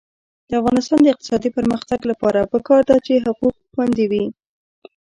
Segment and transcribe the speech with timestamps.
[0.47, 4.25] د افغانستان د اقتصادي پرمختګ لپاره پکار ده چې حقوق خوندي وي.